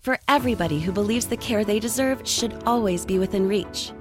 For 0.00 0.18
everybody 0.28 0.80
who 0.80 0.92
believes 0.92 1.26
the 1.26 1.36
care 1.36 1.64
they 1.64 1.80
deserve 1.80 2.26
should 2.26 2.62
always 2.64 3.04
be 3.04 3.18
within 3.18 3.48
reach. 3.48 3.92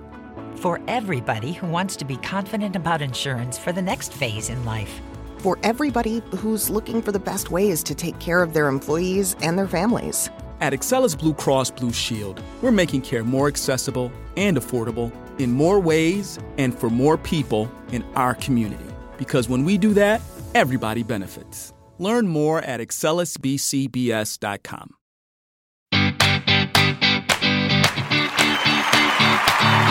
For 0.55 0.79
everybody 0.87 1.53
who 1.53 1.67
wants 1.67 1.95
to 1.97 2.05
be 2.05 2.17
confident 2.17 2.75
about 2.75 3.01
insurance 3.01 3.57
for 3.57 3.71
the 3.71 3.81
next 3.81 4.13
phase 4.13 4.49
in 4.49 4.63
life. 4.63 5.01
For 5.39 5.57
everybody 5.63 6.21
who's 6.37 6.69
looking 6.69 7.01
for 7.01 7.11
the 7.11 7.19
best 7.19 7.51
ways 7.51 7.83
to 7.83 7.95
take 7.95 8.17
care 8.19 8.41
of 8.41 8.53
their 8.53 8.67
employees 8.67 9.35
and 9.41 9.57
their 9.57 9.67
families. 9.67 10.29
At 10.61 10.73
Excellus 10.73 11.17
Blue 11.17 11.33
Cross 11.33 11.71
Blue 11.71 11.93
Shield, 11.93 12.41
we're 12.61 12.71
making 12.71 13.01
care 13.01 13.23
more 13.23 13.47
accessible 13.47 14.11
and 14.35 14.57
affordable 14.57 15.11
in 15.39 15.51
more 15.51 15.79
ways 15.79 16.39
and 16.57 16.77
for 16.77 16.89
more 16.89 17.17
people 17.17 17.71
in 17.91 18.03
our 18.15 18.35
community. 18.35 18.83
Because 19.17 19.49
when 19.49 19.63
we 19.63 19.77
do 19.77 19.93
that, 19.93 20.21
everybody 20.55 21.03
benefits. 21.03 21.73
Learn 21.99 22.27
more 22.27 22.61
at 22.61 22.79
excellusbcbs.com. 22.79 24.96
Hey 29.77 29.83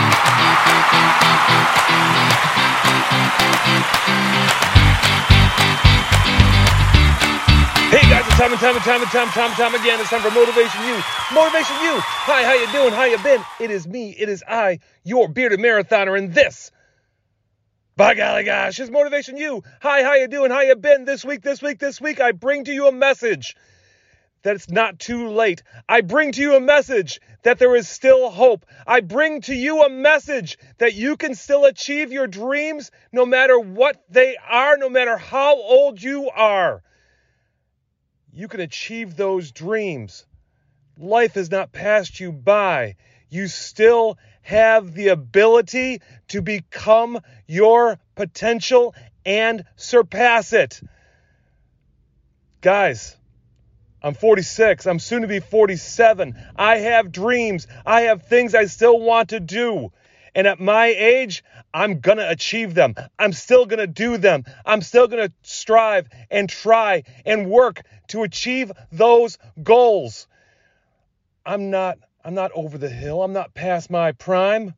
guys, 8.09 8.27
it's 8.27 8.35
time 8.35 8.51
and 8.51 8.59
time 8.59 8.75
and 8.75 8.83
time 8.83 9.01
and 9.01 9.11
time, 9.11 9.29
time 9.29 9.47
and 9.47 9.55
time 9.55 9.75
again. 9.75 10.01
It's 10.01 10.09
time 10.09 10.19
for 10.19 10.31
Motivation 10.31 10.83
You. 10.83 10.95
Motivation 11.33 11.77
You. 11.81 12.01
Hi, 12.01 12.43
how 12.43 12.53
you 12.53 12.69
doing? 12.73 12.91
How 12.91 13.05
you 13.05 13.17
been? 13.19 13.41
It 13.61 13.71
is 13.71 13.87
me. 13.87 14.09
It 14.09 14.27
is 14.27 14.43
I, 14.45 14.79
your 15.05 15.29
bearded 15.29 15.61
marathoner, 15.61 16.17
and 16.17 16.33
this, 16.33 16.69
by 17.95 18.13
golly 18.13 18.43
gosh, 18.43 18.81
is 18.81 18.91
Motivation 18.91 19.37
You. 19.37 19.63
Hi, 19.81 20.03
how 20.03 20.15
you 20.15 20.27
doing? 20.27 20.51
How 20.51 20.63
you 20.63 20.75
been? 20.75 21.05
This 21.05 21.23
week, 21.23 21.43
this 21.43 21.61
week, 21.61 21.79
this 21.79 22.01
week, 22.01 22.19
I 22.19 22.33
bring 22.33 22.65
to 22.65 22.73
you 22.73 22.89
a 22.89 22.91
message 22.91 23.55
that 24.43 24.55
it's 24.55 24.69
not 24.69 24.99
too 24.99 25.29
late. 25.29 25.63
I 25.87 26.01
bring 26.01 26.31
to 26.33 26.41
you 26.41 26.55
a 26.55 26.61
message 26.61 27.19
that 27.43 27.59
there 27.59 27.75
is 27.75 27.87
still 27.87 28.29
hope. 28.29 28.65
I 28.85 29.01
bring 29.01 29.41
to 29.41 29.53
you 29.53 29.83
a 29.83 29.89
message 29.89 30.57
that 30.77 30.93
you 30.93 31.17
can 31.17 31.35
still 31.35 31.65
achieve 31.65 32.11
your 32.11 32.27
dreams 32.27 32.91
no 33.11 33.25
matter 33.25 33.59
what 33.59 34.03
they 34.09 34.37
are, 34.49 34.77
no 34.77 34.89
matter 34.89 35.17
how 35.17 35.55
old 35.55 36.01
you 36.01 36.29
are 36.29 36.83
you 38.37 38.47
can 38.47 38.59
achieve 38.59 39.15
those 39.15 39.51
dreams. 39.51 40.27
Life 40.95 41.33
has 41.33 41.49
not 41.49 41.71
passed 41.71 42.19
you 42.19 42.31
by. 42.31 42.95
You 43.29 43.47
still 43.47 44.19
have 44.43 44.93
the 44.93 45.07
ability 45.07 46.01
to 46.27 46.43
become 46.43 47.19
your 47.47 47.97
potential 48.13 48.93
and 49.25 49.65
surpass 49.75 50.53
it. 50.53 50.79
Guys, 52.61 53.16
I'm 54.01 54.13
46. 54.13 54.85
I'm 54.85 54.99
soon 54.99 55.23
to 55.23 55.27
be 55.27 55.39
47. 55.39 56.35
I 56.55 56.77
have 56.77 57.11
dreams. 57.11 57.67
I 57.85 58.01
have 58.01 58.23
things 58.23 58.53
I 58.53 58.65
still 58.65 58.99
want 58.99 59.29
to 59.29 59.39
do. 59.39 59.91
And 60.35 60.45
at 60.45 60.59
my 60.59 60.85
age, 60.87 61.43
I'm 61.73 61.99
going 61.99 62.19
to 62.19 62.29
achieve 62.29 62.75
them. 62.75 62.93
I'm 63.17 63.33
still 63.33 63.65
going 63.65 63.79
to 63.79 63.87
do 63.87 64.17
them. 64.17 64.43
I'm 64.65 64.81
still 64.81 65.07
going 65.07 65.27
to 65.27 65.33
strive 65.41 66.07
and 66.29 66.47
try 66.47 67.03
and 67.25 67.49
work 67.49 67.81
to 68.09 68.23
achieve 68.23 68.71
those 68.91 69.37
goals. 69.63 70.27
I'm 71.45 71.71
not 71.71 71.97
I'm 72.23 72.33
not 72.33 72.51
over 72.53 72.77
the 72.77 72.89
hill. 72.89 73.23
I'm 73.23 73.31
not 73.31 73.53
past 73.53 73.89
my 73.89 74.11
prime. 74.11 74.73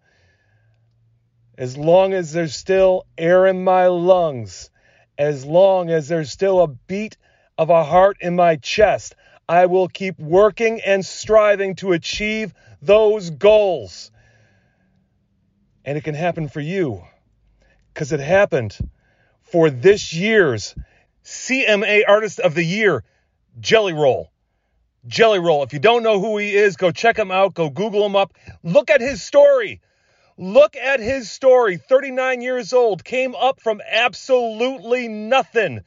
As 1.57 1.75
long 1.75 2.13
as 2.13 2.31
there's 2.31 2.55
still 2.55 3.07
air 3.17 3.47
in 3.47 3.63
my 3.63 3.87
lungs, 3.87 4.69
as 5.17 5.45
long 5.45 5.89
as 5.89 6.07
there's 6.07 6.31
still 6.31 6.61
a 6.61 6.67
beat 6.67 7.17
of 7.59 7.69
a 7.69 7.83
heart 7.83 8.15
in 8.21 8.37
my 8.37 8.55
chest, 8.55 9.15
I 9.49 9.65
will 9.65 9.89
keep 9.89 10.17
working 10.17 10.79
and 10.79 11.05
striving 11.05 11.75
to 11.75 11.91
achieve 11.91 12.53
those 12.81 13.31
goals. 13.31 14.11
And 15.83 15.97
it 15.97 16.05
can 16.05 16.15
happen 16.15 16.47
for 16.47 16.61
you 16.61 17.03
because 17.93 18.13
it 18.13 18.21
happened 18.21 18.77
for 19.41 19.69
this 19.69 20.13
year's 20.13 20.73
CMA 21.25 22.03
Artist 22.07 22.39
of 22.39 22.55
the 22.55 22.63
Year, 22.63 23.03
Jelly 23.59 23.91
Roll. 23.91 24.31
Jelly 25.05 25.39
Roll. 25.39 25.63
If 25.63 25.73
you 25.73 25.79
don't 25.79 26.03
know 26.03 26.21
who 26.21 26.37
he 26.37 26.55
is, 26.55 26.77
go 26.77 26.91
check 26.91 27.19
him 27.19 27.29
out. 27.29 27.55
Go 27.55 27.69
Google 27.69 28.05
him 28.05 28.15
up. 28.15 28.33
Look 28.63 28.89
at 28.89 29.01
his 29.01 29.21
story. 29.21 29.81
Look 30.37 30.77
at 30.77 31.01
his 31.01 31.29
story. 31.29 31.75
39 31.75 32.39
years 32.39 32.71
old, 32.71 33.03
came 33.03 33.35
up 33.35 33.59
from 33.59 33.81
absolutely 33.85 35.09
nothing. 35.09 35.81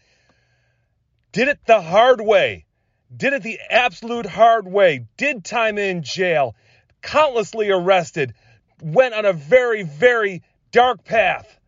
Did 1.32 1.48
it 1.48 1.60
the 1.66 1.80
hard 1.80 2.20
way. 2.20 2.66
Did 3.14 3.32
it 3.32 3.42
the 3.42 3.58
absolute 3.70 4.26
hard 4.26 4.66
way. 4.66 5.06
Did 5.16 5.44
time 5.44 5.78
in 5.78 6.02
jail. 6.02 6.54
Countlessly 7.00 7.70
arrested. 7.70 8.34
Went 8.82 9.14
on 9.14 9.24
a 9.24 9.32
very, 9.32 9.82
very 9.82 10.42
dark 10.72 11.04
path. 11.04 11.58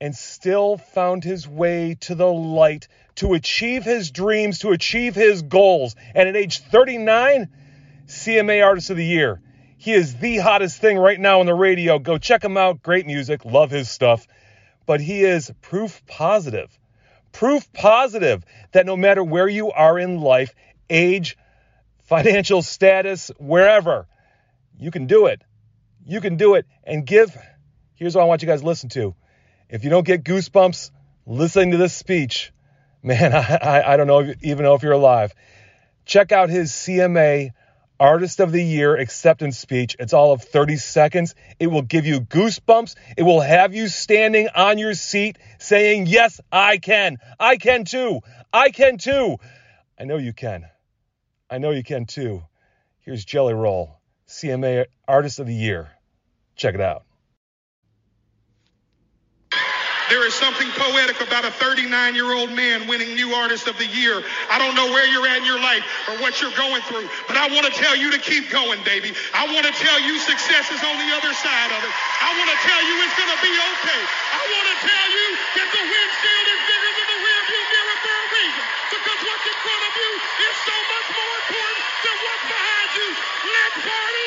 And 0.00 0.16
still 0.16 0.78
found 0.78 1.22
his 1.22 1.46
way 1.46 1.96
to 2.00 2.16
the 2.16 2.26
light 2.26 2.88
to 3.16 3.34
achieve 3.34 3.84
his 3.84 4.10
dreams, 4.10 4.60
to 4.60 4.70
achieve 4.70 5.14
his 5.14 5.42
goals. 5.42 5.94
And 6.14 6.28
at 6.28 6.36
age 6.36 6.58
39, 6.58 7.48
CMA 8.06 8.64
Artist 8.64 8.90
of 8.90 8.96
the 8.96 9.04
Year. 9.04 9.40
He 9.76 9.92
is 9.92 10.16
the 10.16 10.38
hottest 10.38 10.80
thing 10.80 10.98
right 10.98 11.20
now 11.20 11.38
on 11.38 11.46
the 11.46 11.54
radio. 11.54 12.00
Go 12.00 12.18
check 12.18 12.42
him 12.42 12.56
out. 12.56 12.82
Great 12.82 13.06
music. 13.06 13.44
Love 13.44 13.70
his 13.70 13.88
stuff. 13.88 14.26
But 14.86 15.00
he 15.00 15.22
is 15.22 15.52
proof 15.60 16.02
positive. 16.06 16.76
Proof 17.32 17.72
positive 17.72 18.44
that 18.72 18.86
no 18.86 18.96
matter 18.96 19.22
where 19.22 19.48
you 19.48 19.70
are 19.70 19.98
in 19.98 20.20
life, 20.20 20.54
age, 20.90 21.36
financial 22.04 22.62
status, 22.62 23.30
wherever, 23.38 24.06
you 24.78 24.90
can 24.90 25.06
do 25.06 25.26
it. 25.26 25.42
You 26.06 26.20
can 26.20 26.36
do 26.36 26.54
it. 26.54 26.66
And 26.84 27.06
give, 27.06 27.36
here's 27.94 28.14
what 28.14 28.22
I 28.22 28.24
want 28.24 28.42
you 28.42 28.48
guys 28.48 28.60
to 28.60 28.66
listen 28.66 28.88
to. 28.90 29.14
If 29.68 29.84
you 29.84 29.90
don't 29.90 30.06
get 30.06 30.24
goosebumps 30.24 30.90
listening 31.26 31.72
to 31.72 31.76
this 31.76 31.94
speech, 31.94 32.52
man, 33.02 33.32
I, 33.34 33.58
I, 33.60 33.92
I 33.92 33.96
don't 33.96 34.06
know 34.06 34.32
even 34.42 34.64
know 34.64 34.74
if 34.74 34.82
you're 34.82 34.92
alive. 34.92 35.34
Check 36.06 36.32
out 36.32 36.48
his 36.48 36.72
CMA 36.72 37.50
Artist 38.00 38.40
of 38.40 38.52
the 38.52 38.62
Year 38.62 38.96
acceptance 38.96 39.58
speech. 39.58 39.96
It's 39.98 40.12
all 40.12 40.32
of 40.32 40.42
30 40.42 40.76
seconds. 40.76 41.34
It 41.58 41.66
will 41.66 41.82
give 41.82 42.06
you 42.06 42.20
goosebumps. 42.20 42.94
It 43.16 43.22
will 43.22 43.40
have 43.40 43.74
you 43.74 43.88
standing 43.88 44.48
on 44.54 44.78
your 44.78 44.94
seat 44.94 45.38
saying, 45.58 46.06
Yes, 46.06 46.40
I 46.52 46.78
can. 46.78 47.18
I 47.40 47.56
can 47.56 47.84
too. 47.84 48.20
I 48.52 48.70
can 48.70 48.98
too. 48.98 49.38
I 49.98 50.04
know 50.04 50.16
you 50.16 50.32
can. 50.32 50.66
I 51.50 51.58
know 51.58 51.70
you 51.70 51.82
can 51.82 52.06
too. 52.06 52.44
Here's 53.00 53.24
Jelly 53.24 53.54
Roll, 53.54 53.98
CMA 54.28 54.86
Artist 55.06 55.38
of 55.40 55.46
the 55.46 55.54
Year. 55.54 55.90
Check 56.56 56.74
it 56.74 56.80
out. 56.80 57.04
There 60.08 60.24
is 60.24 60.32
something 60.32 60.68
poetic 60.72 61.20
about 61.20 61.44
a 61.44 61.52
39 61.52 61.84
year 62.16 62.32
old 62.32 62.48
man 62.52 62.88
winning 62.88 63.12
New 63.12 63.36
Artist 63.36 63.68
of 63.68 63.76
the 63.76 63.84
Year. 63.84 64.24
I 64.48 64.56
don't 64.56 64.72
know 64.72 64.88
where 64.88 65.04
you're 65.04 65.28
at 65.28 65.44
in 65.44 65.44
your 65.44 65.60
life 65.60 65.84
or 66.08 66.16
what 66.24 66.40
you're 66.40 66.54
going 66.56 66.80
through, 66.88 67.04
but 67.28 67.36
I 67.36 67.52
want 67.52 67.68
to 67.68 67.74
tell 67.76 67.92
you 67.92 68.08
to 68.16 68.20
keep 68.20 68.48
going, 68.48 68.80
baby. 68.88 69.12
I 69.36 69.44
want 69.52 69.68
to 69.68 69.74
tell 69.76 70.00
you 70.00 70.16
success 70.16 70.72
is 70.72 70.80
on 70.80 70.96
the 70.96 71.12
other 71.12 71.32
side 71.36 71.70
of 71.76 71.80
it. 71.84 71.92
I 72.24 72.30
want 72.40 72.48
to 72.48 72.58
tell 72.64 72.82
you 72.88 72.94
it's 73.04 73.16
going 73.20 73.32
to 73.36 73.42
be 73.44 73.52
okay. 73.52 74.00
I 74.32 74.42
want 74.48 74.66
to 74.72 74.76
tell 74.80 75.08
you 75.12 75.26
that 75.60 75.68
the 75.76 75.82
windshield 75.84 76.46
is 76.56 76.60
bigger 76.64 76.92
than 76.96 77.06
the 77.12 77.18
rearview 77.28 77.62
mirror 77.68 77.96
for 78.00 78.14
a 78.16 78.26
reason. 78.32 78.64
Because 78.88 79.20
what's 79.28 79.44
in 79.44 79.58
front 79.60 79.82
of 79.84 79.92
you 79.92 80.12
is 80.40 80.54
so 80.64 80.76
much 80.88 81.08
more 81.12 81.32
important 81.36 81.80
than 82.00 82.16
what's 82.24 82.46
behind 82.48 82.90
you. 82.96 83.08
Let's 83.44 83.76
party, 83.84 84.17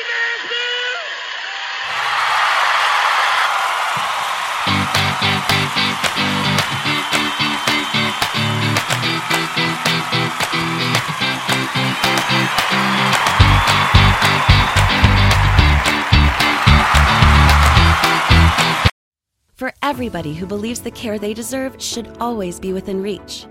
For 19.54 19.72
everybody 19.82 20.34
who 20.34 20.46
believes 20.46 20.80
the 20.80 20.90
care 20.90 21.18
they 21.18 21.34
deserve 21.34 21.80
should 21.80 22.16
always 22.18 22.58
be 22.58 22.72
within 22.72 23.02
reach. 23.02 23.46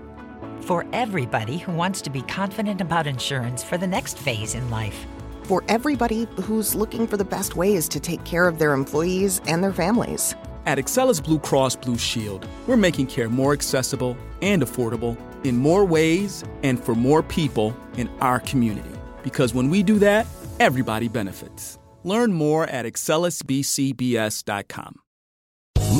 For 0.62 0.84
everybody 0.92 1.58
who 1.58 1.72
wants 1.72 2.02
to 2.02 2.10
be 2.10 2.22
confident 2.22 2.80
about 2.80 3.06
insurance 3.06 3.62
for 3.62 3.78
the 3.78 3.86
next 3.86 4.18
phase 4.18 4.54
in 4.54 4.68
life. 4.70 5.06
For 5.44 5.62
everybody 5.68 6.26
who's 6.42 6.74
looking 6.74 7.06
for 7.06 7.16
the 7.16 7.24
best 7.24 7.56
ways 7.56 7.88
to 7.88 8.00
take 8.00 8.22
care 8.24 8.46
of 8.46 8.58
their 8.58 8.74
employees 8.74 9.40
and 9.46 9.62
their 9.62 9.72
families. 9.72 10.34
At 10.66 10.78
Excellus 10.78 11.22
Blue 11.22 11.40
Cross 11.40 11.76
Blue 11.76 11.98
Shield, 11.98 12.46
we're 12.66 12.76
making 12.76 13.06
care 13.06 13.28
more 13.28 13.52
accessible 13.52 14.16
and 14.40 14.62
affordable 14.62 15.16
in 15.44 15.56
more 15.56 15.84
ways 15.84 16.44
and 16.62 16.82
for 16.82 16.94
more 16.94 17.22
people 17.22 17.76
in 17.96 18.08
our 18.20 18.40
community. 18.40 18.88
Because 19.22 19.54
when 19.54 19.70
we 19.70 19.82
do 19.82 19.98
that, 19.98 20.26
everybody 20.60 21.08
benefits. 21.08 21.78
Learn 22.04 22.32
more 22.32 22.66
at 22.66 22.86
excellusbcbs.com. 22.86 25.01